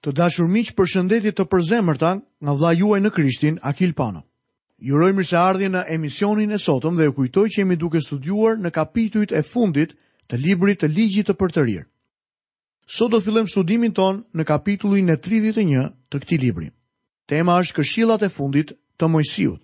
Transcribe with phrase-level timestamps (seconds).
[0.00, 2.10] Të dashur miq, përshëndetje të përzemërta
[2.44, 4.22] nga vlla juaj në Krishtin, Akil Pano.
[4.80, 8.70] Ju uroj mirëseardhje në emisionin e sotëm dhe ju kujtoj që jemi duke studiuar në
[8.72, 9.92] kapitujt e fundit
[10.30, 11.82] të librit të Ligjit të Përtërir.
[12.90, 16.70] Sot do fillojmë studimin ton në kapitullin e 31 të këtij libri.
[17.30, 19.60] Tema është Këshillat e fundit të Mojsiut.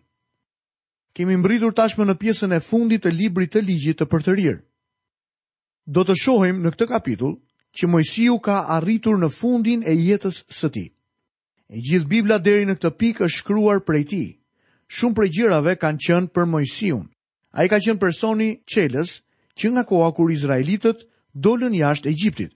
[1.16, 4.60] Kemë mbërritur tashmë në pjesën e fundit të librit të Ligjit të Përtërir.
[5.96, 7.34] Do të shohim në këtë kapitull
[7.78, 10.88] që Mojsiu ka arritur në fundin e jetës së tij.
[11.74, 14.20] E gjithë Bibla deri në këtë pikë është shkruar prej ti.
[14.96, 17.02] Shumë prej gjirave kanë qenë për A
[17.60, 19.10] Ai ka qenë personi qeles
[19.58, 22.52] që nga koha kur izraelitët dolën jashtë Egjiptit.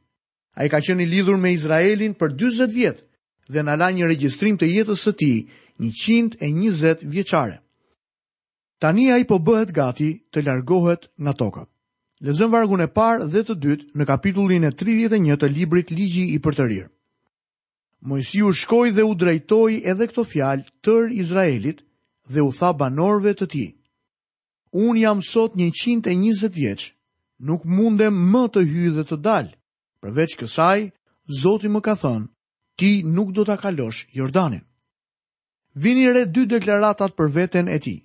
[0.55, 2.99] Ai ka qenë i lidhur me Izraelin për 40 vjet
[3.49, 5.39] dhe na la një regjistrim të jetës së tij
[5.81, 7.57] 120 vjeçare.
[8.81, 11.63] Tani ai po bëhet gati të largohet nga toka.
[12.27, 16.39] Lezëm vargun e parë dhe të dytë në kapitullin e 31 të librit Ligji i
[16.45, 16.89] për të rirë.
[18.11, 21.81] Mojësiu shkoj dhe u drejtoj edhe këto fjalë tër Izraelit
[22.33, 23.65] dhe u tha banorve të ti.
[24.85, 26.85] Unë jam sot 120 vjeç,
[27.49, 29.49] nuk mundem më të hy dhe të dal.
[30.05, 30.79] Përveç kësaj,
[31.41, 32.27] Zoti më ka thënë,
[32.79, 34.65] ti nuk do ta kalosh Jordanin.
[35.83, 37.97] Vini re dy deklaratat për veten e ti.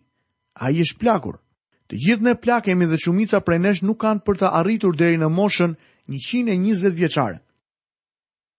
[0.64, 1.40] A i shplakur.
[1.88, 5.28] Të gjithë ne plakemi dhe shumica prej nesh nuk kanë për të arritur deri në
[5.34, 5.76] moshën
[6.10, 7.38] 120 vjeçare.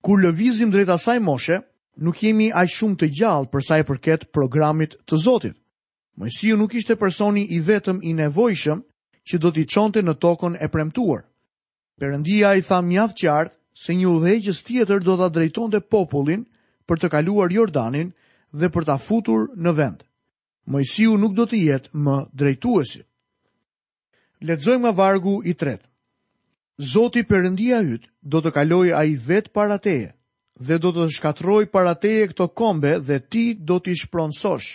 [0.06, 1.56] Kur lëvizim drejt asaj moshe,
[1.98, 5.56] nuk jemi aq shumë të gjallë për sa i përket programit të Zotit.
[6.16, 8.84] Mojsiu nuk ishte personi i vetëm i nevojshëm
[9.26, 11.26] që do t'i çonte në tokën e premtuar.
[11.98, 16.46] Perëndia i tha mjaft qartë se një udhëheqës tjetër do ta drejtonte popullin
[16.86, 18.14] për të kaluar Jordanin
[18.54, 20.06] dhe për ta futur në vend.
[20.70, 23.05] Mojsiu nuk do të jetë më drejtuesi.
[24.40, 25.80] Ledzojmë nga vargu i tret.
[26.76, 30.10] Zoti përëndia ytë do të kaloj a i vetë parateje
[30.60, 34.68] dhe do të shkatroj parateje këto kombe dhe ti do t'i shpronësosh.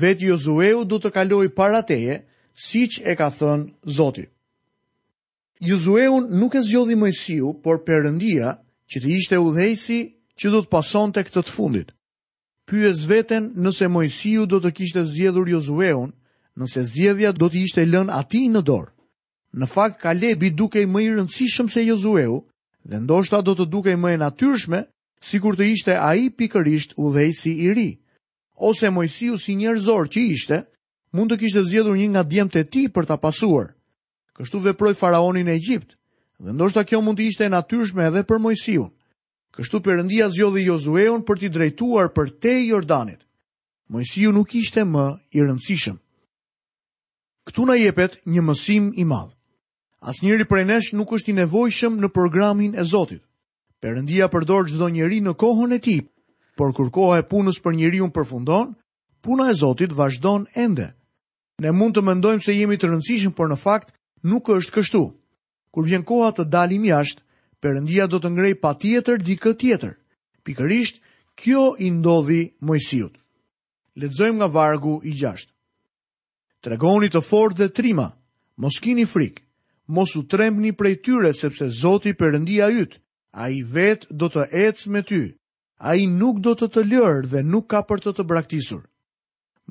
[0.00, 2.18] Vetë Jozueu do të kaloj parateje
[2.64, 4.26] si që e ka thënë Zoti.
[5.60, 8.56] Jozueu nuk e zgjodhi mëjësiu, por përëndia
[8.90, 10.00] që t'i ishte dhejsi
[10.38, 11.90] që do të pason të këtë të fundit.
[12.70, 16.10] Pyës veten nëse mëjësiu do të kishte zgjedhur Jozueun
[16.58, 18.90] nëse zjedhja do t'i ishte lën ati në dorë.
[19.54, 22.36] Në fakt, Kalebi duke i më i rëndësishëm se Jozueu,
[22.86, 24.84] dhe ndoshta do të duke i më e natyrshme,
[25.20, 27.90] si kur të ishte a i pikërisht u dhej si i ri.
[28.60, 30.58] Ose Mojësiu si njerëzor që ishte,
[31.12, 33.74] mund të kishte zjedhur një nga djemë të ti për t'a pasuar.
[34.38, 35.96] Kështu dhe proj faraonin e Egjipt,
[36.38, 38.86] dhe ndoshta kjo mund të ishte natyrshme edhe për Mojësiu.
[39.56, 43.20] Kështu përëndia zjodhi Jozueun për t'i drejtuar për te Jordanit.
[43.90, 45.98] Mojësiu nuk ishte më i rëndësishëm.
[47.50, 49.32] Këtu na jepet një mësim i madh.
[50.06, 53.24] Asnjëri prej nesh nuk është i nevojshëm në programin e Zotit.
[53.82, 56.00] Perëndia përdor çdo njeri në kohën e tij,
[56.56, 58.76] por kur koha e punës për njeriu përfundon,
[59.24, 60.92] puna e Zotit vazhdon ende.
[61.60, 63.90] Ne mund të mendojmë se jemi të rëndësishëm, por në fakt
[64.30, 65.02] nuk është kështu.
[65.74, 67.24] Kur vjen koha të dalim jashtë,
[67.60, 69.96] Perëndia do të ngrej patjetër dikë tjetër.
[70.46, 71.02] Pikërisht
[71.40, 73.18] kjo i ndodhi Mojsiut.
[74.00, 75.50] Lexojmë nga vargu i 6
[76.60, 78.10] tregoni të fortë dhe trima,
[78.60, 79.42] mos kini frikë,
[79.88, 85.02] mos u trembni prej tyre sepse Zoti Perëndia a ai vet do të ecë me
[85.06, 85.20] ty.
[85.80, 88.82] Ai nuk do të të lërë dhe nuk ka për të të braktisur.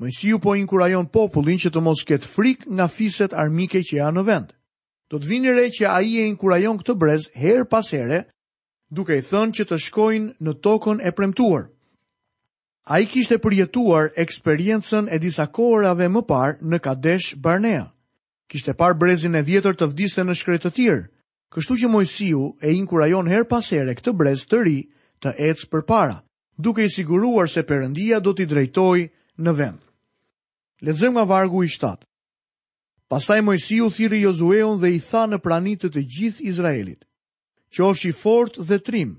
[0.00, 4.24] Mojsiu po inkurajon popullin që të mos ketë frikë nga fiset armike që janë në
[4.26, 4.48] vend.
[5.10, 8.24] Do të vini re që ai e inkurajon këtë brez her pas here,
[8.90, 11.68] duke i thënë që të shkojnë në tokën e premtuar
[12.90, 17.84] a i kishte përjetuar eksperiencen e disa kohërave më parë në Kadesh Barnea.
[18.50, 21.04] Kishte parë brezin e vjetër të vdiste në shkretë të tjirë,
[21.54, 24.78] kështu që mojësiu e inkurajon her pasere këtë brez të ri
[25.22, 26.16] të ecë për para,
[26.58, 29.04] duke i siguruar se përëndia do t'i drejtoj
[29.38, 29.78] në vend.
[30.82, 32.08] Letëzëm nga vargu i shtatë.
[33.10, 37.06] Pastaj mojësiu thiri Jozueon dhe i tha në pranitët të gjithë Izraelit,
[37.70, 39.14] që është i fort dhe trimë,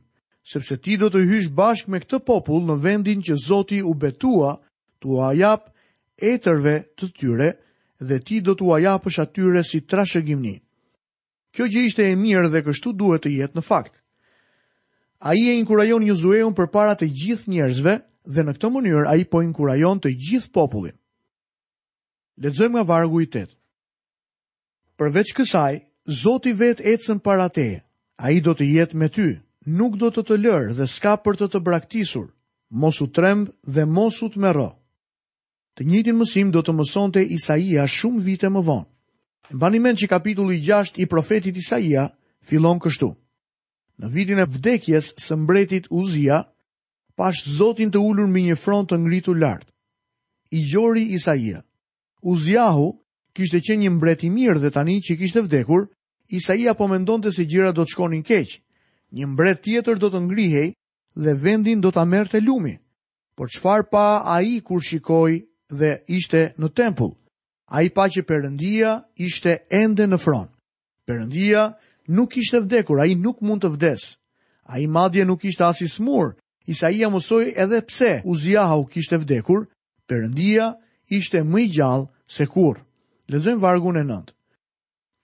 [0.52, 4.54] sepse ti do të hysh bashkë me këtë popull në vendin që Zoti u betua
[5.02, 5.68] të uajap
[6.22, 7.50] tërve të tyre
[8.06, 8.68] dhe ti do të
[9.08, 10.56] është atyre si trashëgimni.
[11.54, 13.98] Kjo gjë ishte e mirë dhe kështu duhet të jetë në fakt.
[15.28, 17.96] A i e inkurajon një zueun për para të gjithë njerëzve
[18.32, 20.96] dhe në këtë mënyrë a i po inkurajon të gjithë popullin.
[22.42, 23.56] Ledzojmë nga vargu i tëtë.
[24.98, 25.74] Përveç kësaj,
[26.22, 27.84] Zoti vetë ecën para teje,
[28.18, 29.36] a i do të jetë me tyë
[29.70, 32.30] nuk do të të lërë dhe s'ka për të të braktisur,
[32.72, 34.70] mos u tremb dhe mos u të merro.
[35.78, 38.88] Të njëjtin mësim do të mësonte Isaia shumë vite më vonë.
[39.52, 42.10] Mbani mend që kapitulli 6 i profetit Isaia
[42.42, 43.10] fillon kështu.
[44.02, 46.42] Në vitin e vdekjes së mbretit Uzia,
[47.16, 49.68] pash Zotin të ulur me një front të ngritur lart.
[50.52, 51.62] I gjori Isaia.
[52.22, 52.98] Uziahu
[53.34, 55.86] kishte qenë një mbreti mirë dhe tani që kishte vdekur,
[56.30, 58.60] Isaia po mendonte se gjërat do të shkonin keq,
[59.20, 60.70] një mbret tjetër do të ngrihej
[61.26, 62.76] dhe vendin do të merrte lumi.
[63.36, 65.32] Por qfar pa a i kur shikoj
[65.80, 67.14] dhe ishte në tempull?
[67.72, 70.48] A i pa që përëndia ishte ende në fron.
[71.08, 71.72] Përëndia
[72.08, 74.02] nuk ishte vdekur, a i nuk mund të vdes.
[74.68, 76.36] A i madje nuk ishte as i smur,
[76.68, 79.66] Isaia i edhe pse uzjaha u kishte vdekur,
[80.08, 80.76] përëndia
[81.08, 82.80] ishte më i gjallë se kurr.
[83.28, 84.32] Lezojmë vargun e nëndë.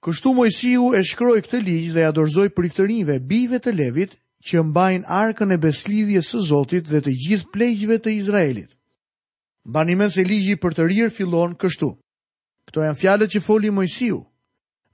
[0.08, 4.14] Kështu Mojsiu e shkroi këtë ligj dhe ja dorëzoi priktërinjve, bijve të Levit,
[4.48, 8.70] që mbajnë arkën e beslidhjes së Zotit dhe të gjithë plegjve të Izraelit.
[9.68, 11.90] Bani se ligji për të rirë fillon kështu.
[12.70, 14.22] Këto janë fjalët që foli Mojsiu.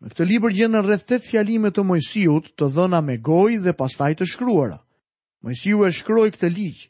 [0.02, 4.12] Në këtë libër gjenden rreth 8 fjalime të Mojsiut, të dhëna me gojë dhe pastaj
[4.18, 4.80] të shkruara.
[5.46, 6.90] Mojsiu e shkroi këtë ligj.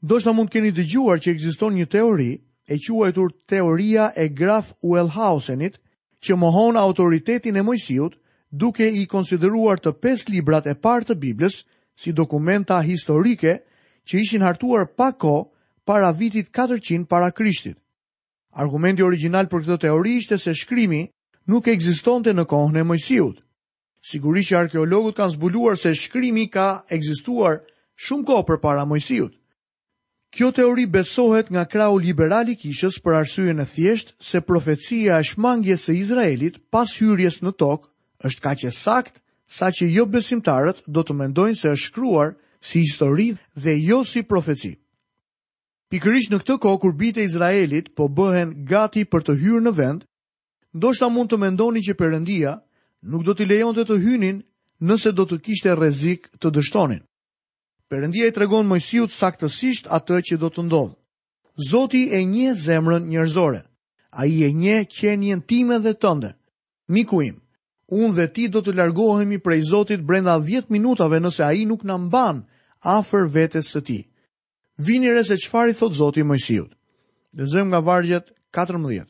[0.00, 2.32] Ndoshta mund keni dëgjuar që ekziston një teori
[2.72, 5.76] e quajtur teoria e Graf Wellhausenit,
[6.24, 8.16] që mohon autoritetin e Mojsiut,
[8.52, 11.60] duke i konsideruar të pes librat e parë të Biblës
[12.00, 13.56] si dokumenta historike
[14.08, 15.48] që ishin hartuar pa kohë
[15.86, 17.76] para vitit 400 para Krishtit.
[18.52, 21.04] Argumenti origjinal për këtë teori ishte se shkrimi
[21.48, 23.38] nuk ekzistonte në kohën e Mojsiut.
[24.10, 27.60] Sigurisht që arkeologët kanë zbuluar se shkrimi ka ekzistuar
[28.00, 29.39] shumë kohë përpara Mojsiut.
[30.30, 35.26] Kjo teori besohet nga krau liberal i Kishës për arsyeën e thjesht se profecia e
[35.26, 37.90] shmangjes së Izraelit pas hyrjes në tokë
[38.30, 39.18] është kaq e saktë
[39.56, 42.32] saqë jo besimtarët do të mendojnë se është shkruar
[42.70, 43.28] si histori
[43.64, 44.70] dhe jo si profeci.
[45.90, 49.74] Pikërisht në këtë kohë kur bita e Izraelit po bëhen gati për të hyrë në
[49.80, 50.04] vend,
[50.78, 52.54] ndoshta mund të mendoni që Perëndia
[53.10, 54.38] nuk do t'i lejonte të hynin
[54.90, 57.02] nëse do të kishte rrezik të dështonin.
[57.90, 60.94] Perëndia i tregon Mojsiut saktësisht atë që do të ndodhë.
[61.70, 63.60] Zoti e një zemrën njerëzore.
[64.20, 66.30] A i e një qenjen time dhe tënde.
[66.94, 67.40] Miku im,
[67.90, 71.82] unë dhe ti do të largohemi prej Zotit brenda 10 minutave nëse a i nuk
[71.90, 72.44] na mban
[72.96, 73.98] afer vetës së ti.
[74.86, 76.70] Vini re se çfarë i thot Zoti Mojsiut.
[77.38, 79.04] Lexojmë nga vargjet 14.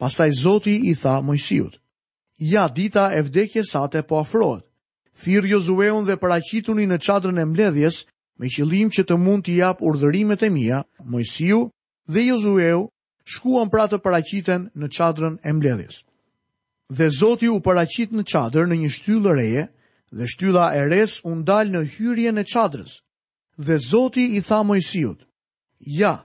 [0.00, 1.80] Pastaj Zoti i tha Mojsiut.
[2.52, 4.64] Ja, dita e vdekje sate po afrohet
[5.18, 8.02] thirë Jozueun dhe paraqituni në qadrën e mbledhjes,
[8.40, 11.66] me qëllim që të mund t'i jap urdhërimet e mia, Mojsiu
[12.08, 12.88] dhe Jozueu
[13.24, 16.00] shkuan pra të paraqiten në qadrën e mbledhjes.
[16.92, 19.66] Dhe Zoti u paraqit në qadrë në një shtyllë reje
[20.12, 22.98] dhe shtylla e res u ndal në hyrjen e qadrës.
[23.56, 25.22] Dhe Zoti i tha Mojsiut:
[25.86, 26.16] "Ja,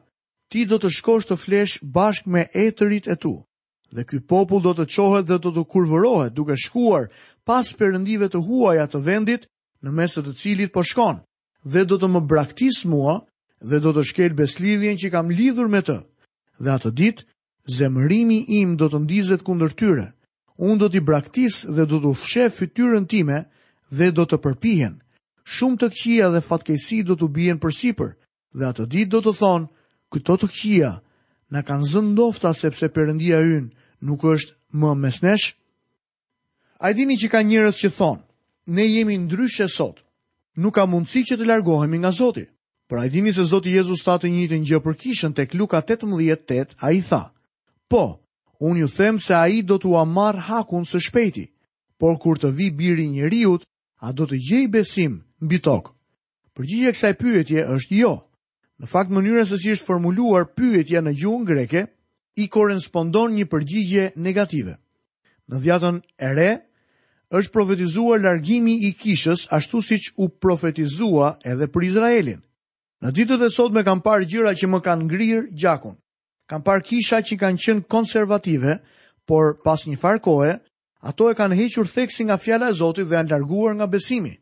[0.51, 3.37] ti do të shkosh të flesh bashkë me etërit e tu."
[3.91, 7.05] Dhe ky popull do të çohet dhe do të kurvërohet duke shkuar
[7.47, 9.45] pas perëndive të huaja të vendit
[9.85, 11.21] në mes të të cilit po shkon.
[11.63, 13.21] Dhe do të më braktis mua
[13.63, 15.97] dhe do të shkel beslidhjen që kam lidhur me të.
[16.59, 17.23] Dhe atë ditë
[17.77, 20.07] zemërimi im do të ndizet kundër tyre.
[20.57, 23.37] Un do t'i braktis dhe do t'u fshë fytyrën time
[23.93, 24.95] dhe do të përpihen.
[25.53, 28.11] Shumë të qija dhe fatkeqësi do t'u bien përsipër.
[28.57, 29.69] Dhe atë ditë do të thonë,
[30.11, 30.91] këto të qija,
[31.55, 33.69] në kanë zënë dofta sepse përëndia ynë
[34.07, 35.53] nuk është më mesnesh?
[36.83, 38.23] A dini që ka njërës që thonë,
[38.67, 40.01] ne jemi e sot,
[40.57, 42.45] nuk ka mundësi që të largohemi nga Zoti.
[42.87, 46.75] Pra a dini se Zoti Jezus tha të njëjtën gjë për kishën tek Luka 18:8,
[46.79, 47.31] ai tha:
[47.89, 48.19] Po,
[48.59, 51.51] unë ju them se ai do t'u amar hakun së shpejti,
[51.99, 53.45] por kur të vi biri i
[53.99, 55.91] a do të gjej besim mbi tokë?
[56.55, 58.26] Përgjigje kësaj pyetje është jo.
[58.83, 61.81] Në fakt mënyra se si është formuluar pyetja në gjuhën greke
[62.37, 64.75] i korrespondon një përgjigje negative.
[65.49, 66.49] Në dhjetën e re
[67.39, 72.43] është profetizuar largimi i kishës ashtu siç u profetizua edhe për Izraelin.
[73.01, 75.97] Në ditët e sotme kam parë gjëra që më kanë ngrirë gjakun.
[76.49, 78.77] Kam parë kisha që kanë qenë konservative,
[79.27, 80.53] por pas një farë kohe,
[81.01, 84.37] ato e kanë hequr theksin nga fjala e Zotit dhe janë larguar nga besimi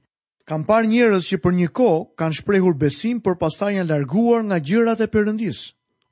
[0.45, 4.59] kam parë njerëz që për një kohë kanë shprehur besim, por pastaj janë larguar nga
[4.61, 5.61] gjërat e Perëndis.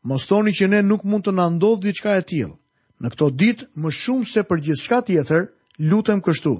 [0.09, 2.55] Mos thoni që ne nuk mund të na ndodh diçka e tillë.
[3.03, 5.43] Në këto ditë, më shumë se për gjithçka tjetër,
[5.89, 6.53] lutem kështu: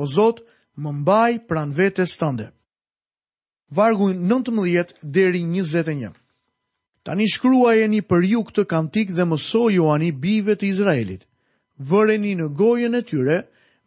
[0.00, 0.40] O Zot,
[0.80, 2.48] më mbaj pranë vetes tënde.
[3.70, 6.12] Vargu 19 deri 21.
[7.06, 11.26] Tani shkruajeni për ju këtë kantik dhe mësoj ju ani bive të Izraelit.
[11.78, 13.38] Vëreni në gojën e tyre,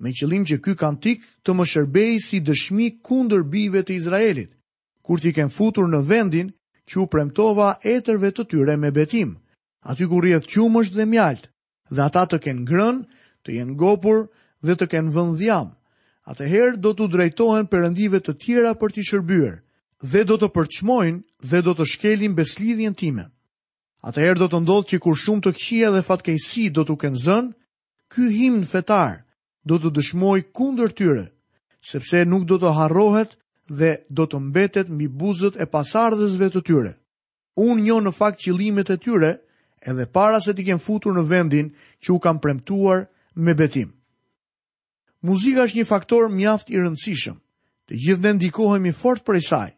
[0.03, 4.51] me qëllim që ky kantik të më shërbej si dëshmi kundër bive të Izraelit,
[5.05, 6.51] kur ti kem futur në vendin
[6.89, 9.37] që u premtova etërve të tyre me betim,
[9.87, 11.47] aty ku rjetë qumësh dhe mjaltë,
[11.95, 12.99] dhe ata të kenë grën,
[13.47, 14.25] të jenë gopur
[14.63, 15.71] dhe të kenë vëndhjam.
[16.31, 19.55] Atëherë do të drejtohen përëndive të tjera për t'i shërbyrë,
[20.11, 21.19] dhe do të përçmojnë
[21.49, 23.25] dhe do të shkelin beslidhjen time.
[24.07, 27.51] Atëherë do të ndodhë që kur shumë të këqia dhe fatkejsi do t'u kenë zënë,
[28.11, 29.22] ky himn fetar
[29.69, 31.23] do të dëshmoj kundër tyre,
[31.83, 33.35] sepse nuk do të harrohet
[33.71, 36.91] dhe do të mbetet mbi buzët e pasardhësve të tyre.
[37.59, 39.31] Unë njo në fakt qëllimet e tyre,
[39.87, 41.69] edhe para se t'i kem futur në vendin
[42.03, 43.05] që u kam premtuar
[43.35, 43.93] me betim.
[45.23, 47.37] Muzika është një faktor mjaft i rëndësishëm,
[47.87, 49.69] të gjithë ne ndikohemi fort për saj.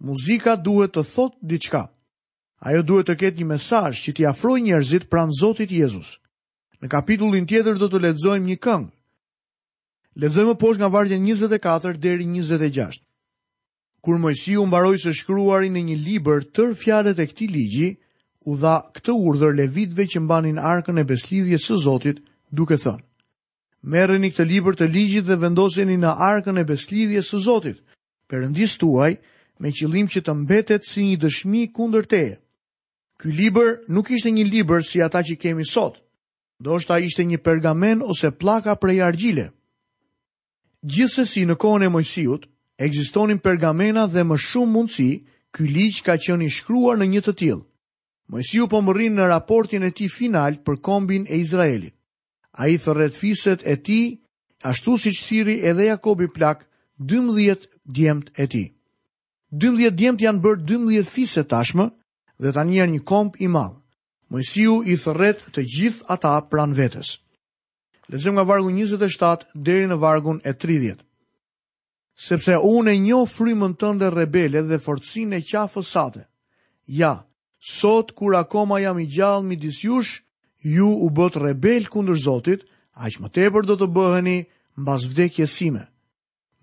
[0.00, 1.82] Muzika duhet të thot diçka.
[2.64, 6.20] Ajo duhet të ketë një mesaj që t'i afroj njerëzit pran Zotit Jezus.
[6.80, 8.95] Në kapitullin tjetër do të ledzojmë një këngë,
[10.16, 13.02] Levëm poshtë nga vargu 24 deri 26.
[14.00, 17.88] Kur Moisiu mbaroi së shkruari në një libër tërë fjalët e këtij ligji,
[18.48, 23.04] u dha këtë urdhër levitëve që mbanin arkën e beslidhje së Zotit, duke thënë:
[23.92, 27.82] Merreni këtë libër të ligjit dhe vendoseni në arkën e beslidhje së Zotit,
[28.30, 29.12] Perëndisut tuaj,
[29.60, 32.38] me qëllim që të mbetet si një dëshmi kundër teje.
[33.20, 36.00] Ky libër nuk ishte një libër si ata që kemi sot,
[36.80, 39.46] shta ishte një pergamen ose pllaka prej argjile.
[40.86, 42.44] Gjithsesi në kohën e Mojsiut
[42.86, 45.06] ekzistonin pergamena dhe më shumë mundësi
[45.56, 47.64] ky ligj ka qenë i shkruar në një të tillë.
[48.34, 51.94] Mojsiu po merr në raportin e tij final për kombin e Izraelit.
[52.62, 54.04] Ai thërret fiset e tij
[54.70, 56.62] ashtu siç thiri edhe Jakobi plak
[57.10, 57.66] 12
[57.98, 58.68] djemt e tij.
[59.66, 61.90] 12 djemt janë bërë 12 fiset tashmë
[62.42, 63.74] dhe tani janë një komb i madh.
[64.30, 67.16] Mojsiu i thërret të gjithë ata pranë vetes.
[68.08, 71.00] Lezim nga vargu 27 deri në vargun e 30.
[72.16, 76.22] Sepse unë e njo frimën tënde rebele dhe forcin e qafës sate.
[76.86, 77.16] Ja,
[77.58, 80.22] sot kur akoma jam i gjallë midis jush,
[80.62, 82.62] ju u bët rebel kundër Zotit,
[83.04, 84.38] aq më tepër do të bëheni
[84.80, 85.82] mbas vdekjes sime.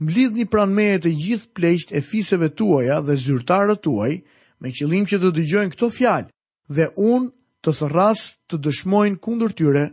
[0.04, 4.14] Mblidhni pranë meje të gjithë pleqt e fiseve tuaja dhe zyrtarët tuaj
[4.62, 6.32] me qëllim që të dëgjojnë këto fjalë
[6.76, 7.30] dhe unë
[7.64, 9.84] të thërras të dëshmojnë kundër tyre,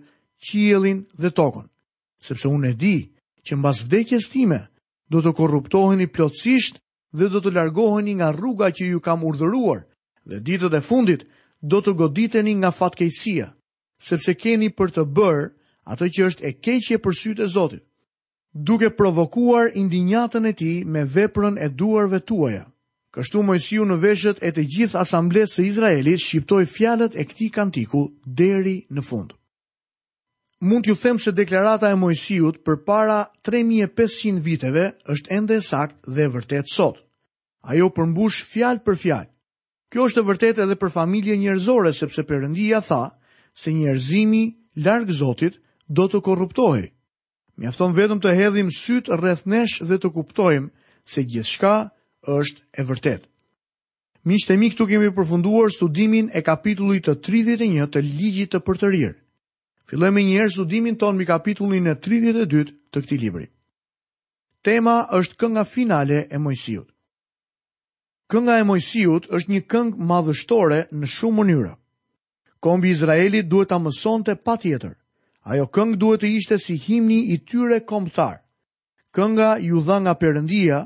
[0.41, 1.69] qielin dhe tokën,
[2.25, 2.97] sepse unë e di
[3.47, 4.61] që mbas vdekjes time
[5.13, 6.81] do të korruptoheni plotësisht
[7.17, 9.81] dhe do të largoheni nga rruga që ju kam urdhëruar
[10.29, 11.23] dhe ditët e fundit
[11.71, 13.47] do të goditeni nga fatkeqësia,
[14.09, 15.47] sepse keni për të bërë
[15.93, 17.83] atë që është e keqje për sytë e Zotit,
[18.67, 22.65] duke provokuar indinjatën e tij me veprën e duarve tuaja.
[23.15, 28.05] Kështu Mojsiu në veshët e të gjithë asamblesë së Izraelit shqiptoi fjalët e këtij kantiku
[28.27, 29.31] deri në fund
[30.61, 36.05] mund t'ju them se deklarata e Mojsiut për para 3500 viteve është ende e sakt
[36.07, 36.99] dhe e vërtet sot.
[37.65, 39.27] Ajo përmbush fjal për fjal.
[39.91, 43.17] Kjo është e vërtet edhe për familje njerëzore sepse Perëndia tha
[43.55, 44.43] se njerëzimi
[44.85, 45.57] larg Zotit
[45.89, 46.93] do të korruptohej.
[47.57, 50.69] Mjafton vetëm të hedhim syt rreth nesh dhe të kuptojmë
[51.05, 51.73] se gjithçka
[52.29, 53.27] është e vërtetë.
[54.29, 59.20] Miqtë e mi, këtu kemi përfunduar studimin e kapitullit të 31 të Ligjit të Përtërirë.
[59.91, 62.61] Le njerë menjëherë studimin tonë me kapitullin e 32
[62.95, 63.47] të këtij libri.
[64.63, 66.87] Tema është kënga finale e Mojsiut.
[68.31, 71.73] Kënga e Mojsiut është një këngë madhështore në shumë mënyra.
[72.63, 74.95] Kombi Izraelit duhet ta mësonte patjetër.
[75.51, 78.37] Ajo këngë duhet të ishte si himni i tyre kombëtar.
[79.17, 80.85] Kënga ju dha nga Perëndia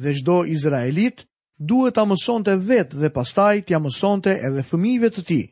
[0.00, 1.26] dhe çdo Izraelit
[1.58, 5.44] duhet ta mësonte vetë dhe pastaj t'ja mësonte edhe fëmijëve të tij.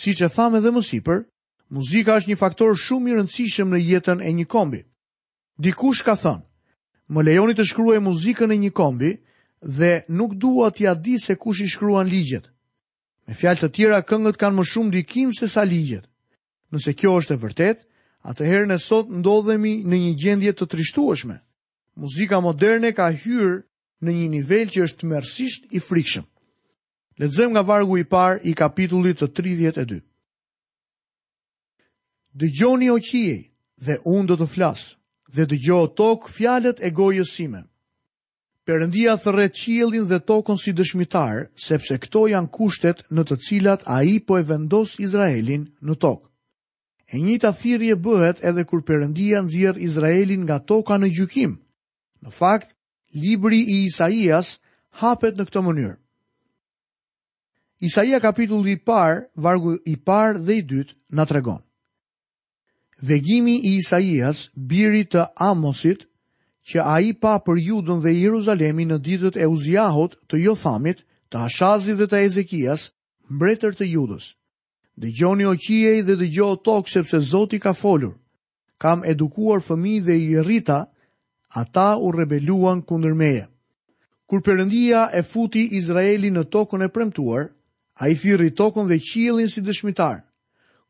[0.00, 1.22] Siç e thame edhe mësipër,
[1.70, 4.80] Muzika është një faktor shumë i rëndësishëm në jetën e një kombi.
[5.66, 6.44] Dikush ka thënë,
[7.10, 9.10] më lejoni të shkruaj muzikën e një kombi
[9.78, 12.46] dhe nuk dua t'ja di se kush i shkruan ligjet.
[13.26, 16.06] Me fjalë të tjera, këngët kanë më shumë dikim se sa ligjet.
[16.70, 17.82] Nëse kjo është e vërtet,
[18.30, 21.36] atëherë ne sot ndodhemi në një gjendje të trishtueshme.
[21.98, 23.58] Muzika moderne ka hyrë
[24.04, 26.26] në një nivel që është mërësisht i frikshëm.
[27.20, 30.02] Letëzëm nga vargu i par i kapitullit të 32
[32.40, 33.36] dëgjoni o qije
[33.86, 34.92] dhe unë do të flasë
[35.36, 37.62] dhe dëgjo o tokë fjalet e gojës sime.
[38.66, 44.20] Perëndia thret qiellin dhe tokën si dëshmitar, sepse këto janë kushtet në të cilat ai
[44.26, 46.28] po e vendos Izraelin në tokë.
[47.14, 51.56] E njëjta thirrje bëhet edhe kur Perëndia nxjerr Izraelin nga toka në gjykim.
[52.22, 52.74] Në fakt,
[53.14, 54.56] libri i Isaias
[55.00, 55.94] hapet në këtë mënyrë.
[57.86, 61.62] Isaia kapitulli i parë, vargu i parë dhe i dytë na tregon
[63.02, 66.06] vegimi i Isaias, biri të Amosit,
[66.66, 71.42] që a i pa për judën dhe Jeruzalemi në ditët e uzjahot të Jothamit, të
[71.46, 72.88] Ashazi dhe të Ezekias,
[73.30, 74.32] mbretër të judës.
[74.96, 78.16] Dhe gjoni o qiej dhe dhe gjoni tokë sepse Zoti ka folur.
[78.78, 80.82] Kam edukuar fëmi dhe i rrita,
[81.54, 83.46] ata u rebeluan kundër meje.
[84.26, 87.50] Kur përëndia e futi Izraeli në tokën e premtuar,
[88.00, 90.25] a i thiri tokën dhe qilin si dëshmitarë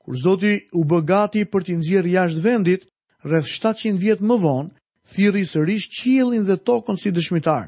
[0.07, 2.83] kur Zoti u bë gati për t'i nxjerrë jashtë vendit,
[3.27, 4.71] rreth 700 vjet më vonë,
[5.11, 7.67] thirri sërish qiellin dhe tokën si dëshmitar.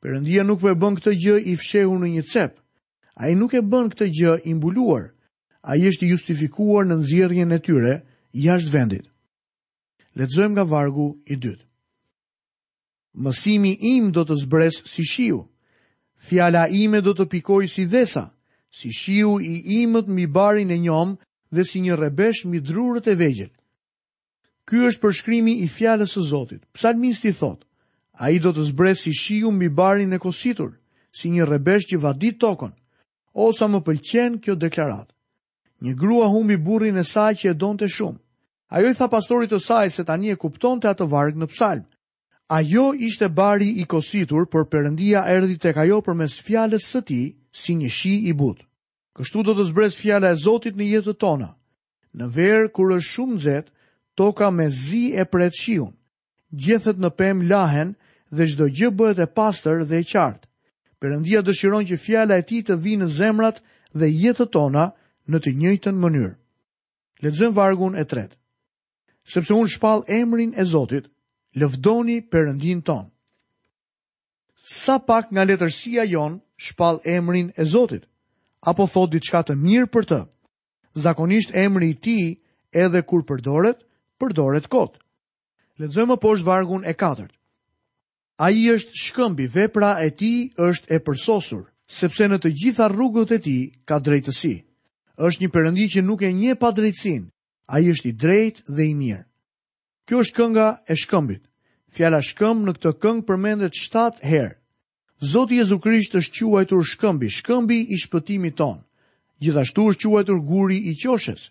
[0.00, 2.52] Perëndia nuk po e bën këtë gjë i fshehur në një cep.
[3.20, 5.04] Ai nuk e bën këtë gjë i mbuluar.
[5.68, 7.94] Ai është i justifikuar në nxjerrjen e tyre
[8.40, 9.04] jashtë vendit.
[10.16, 11.66] Lexojmë nga vargu i dytë.
[13.20, 15.44] Mësimi im do të zbres si shiu.
[16.28, 18.24] Fjala ime do të pikojë si dhesa,
[18.72, 21.18] si shiu i imët mbi barin e njom,
[21.50, 23.50] dhe si një rebesh mi drurët e vegjel.
[24.68, 26.62] Ky është përshkrimi i fjalës e Zotit.
[26.72, 27.66] psalmist i thot, thotë,
[28.22, 30.70] a i do të zbret si shiu mi barin e kositur,
[31.12, 32.72] si një rebesh që vadit tokon,
[33.34, 35.10] o sa më pëlqen kjo deklarat.
[35.82, 38.18] Një grua humbi burin e saj që e donte shumë.
[38.70, 41.84] Ajo i tha pastorit e saj se tani e kupton të atë vargë në psalm.
[42.48, 46.38] Ajo ishte bari i kositur, për përëndia erdi të kajo për mes
[46.78, 48.69] së ti, si një shi i butë.
[49.18, 51.48] Kështu do të zbres fjala e Zotit në jetët tona.
[52.14, 53.72] Në verë, kur është shumë zetë,
[54.18, 55.92] toka me zi e pret shiun.
[56.50, 57.92] Gjethet në pem lahen
[58.34, 60.48] dhe gjdo gjë bëhet e pastër dhe e qartë.
[61.02, 63.60] Perëndia dëshiron që fjala e tij të vi në zemrat
[63.98, 64.88] dhe jetët tona
[65.30, 66.32] në të njëjtën mënyrë.
[67.24, 68.36] Lexojmë vargun e tretë.
[69.30, 71.06] Sepse un shpall emrin e Zotit,
[71.60, 73.04] lëvdoni përëndin ton.
[74.64, 78.09] Sa pak nga letërsia jon shpall emrin e Zotit
[78.60, 80.20] apo thot diçka të mirë për të.
[80.94, 82.36] Zakonisht emri i tij,
[82.72, 83.78] edhe kur përdoret,
[84.20, 84.98] përdoret kot.
[85.80, 87.28] Lexojmë poshtë vargun e 4.
[88.40, 93.38] Ai është shkëmbi, vepra e tij është e përsosur, sepse në të gjitha rrugët e
[93.38, 94.56] tij ka drejtësi.
[95.20, 97.28] Është një perëndi që nuk e njeh pa drejtsinë.
[97.72, 99.24] Ai është i drejtë dhe i mirë.
[100.08, 101.42] Kjo është kënga e shkëmbit.
[101.94, 104.59] Fjala shkëmb në këtë këngë përmendet 7 herë.
[105.20, 108.80] Zoti Jezu Krisht është quajtur shkëmbi, shkëmbi i shpëtimit tonë.
[109.44, 111.50] Gjithashtu është quajtur guri i qoshes.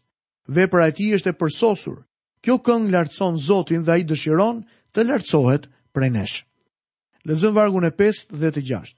[0.49, 1.99] Vepra e tij është e përsosur.
[2.41, 6.37] Kjo këngë lartëson Zotin dhe ai dëshiron të lartësohet prej nesh.
[7.29, 8.95] Lexojmë vargun e 5 dhe të 6.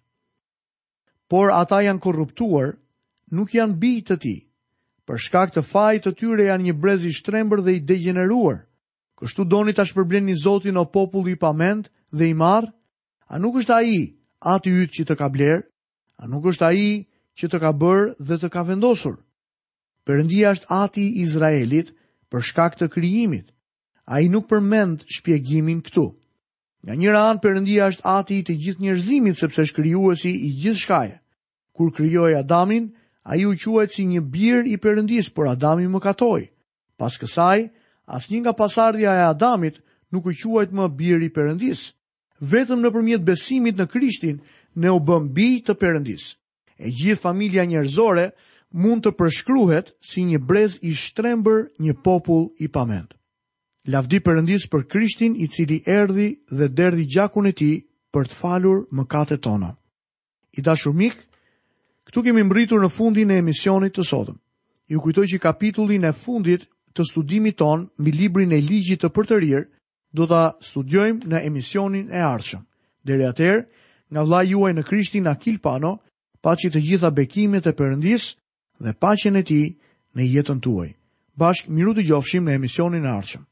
[1.27, 2.77] Por ata janë korruptuar,
[3.35, 4.37] nuk janë bi të tij.
[5.03, 8.63] Për shkak të fajit të tyre janë një brez i shtrembër dhe i degeneruar.
[9.19, 12.71] Kështu doni ta shpërblenni Zotin o populli i pamend dhe i marr?
[13.27, 13.99] A nuk është ai
[14.49, 15.61] atë ytë që të ka blerë,
[16.21, 16.91] a nuk është aji
[17.37, 19.15] që të ka bërë dhe të ka vendosur.
[20.05, 21.91] Përëndia është ati Izraelit
[22.31, 23.47] për shkak të kryimit,
[24.11, 26.05] a i nuk përmend shpjegimin këtu.
[26.83, 29.85] Nga njëra anë përëndia është ati të gjithë njerëzimit sepse është
[30.27, 31.15] i gjithë shkaje.
[31.75, 32.89] Kur kryoj Adamin,
[33.23, 36.41] a i u quajt si një birë i përëndis, por Adamin më katoj.
[36.97, 37.69] Pas kësaj,
[38.05, 39.77] as një nga pasardhja e Adamit
[40.11, 41.93] nuk u quajt më birë i përëndisë
[42.49, 44.39] vetëm në përmjet besimit në Krishtin
[44.81, 46.29] ne u bëm bi të përëndis.
[46.81, 48.31] E gjithë familja njerëzore
[48.81, 53.13] mund të përshkruhet si një brez i shtrembër një popull i pament.
[53.89, 57.71] Lavdi përëndis për Krishtin i cili erdi dhe derdi gjakun e ti
[58.13, 59.75] për të falur më kate tona.
[60.57, 61.15] I dashur mik,
[62.05, 64.37] këtu kemi mbritur në fundin e emisionit të sotëm.
[64.91, 69.63] Ju kujtoj që kapitullin e fundit të studimit ton mbi librin e ligjit të përtërir
[70.17, 72.63] do ta studiojmë në emisionin e ardhshëm.
[73.07, 73.61] Deri atëherë,
[74.11, 75.93] nga vllai juaj në Krishtin Akil Pano,
[76.43, 78.27] paçi të gjitha bekimet e Perëndis
[78.83, 79.67] dhe paqen e tij
[80.15, 80.89] në jetën tuaj.
[81.39, 83.47] Bashk miru të gjofshim në emisionin e ardhshëm.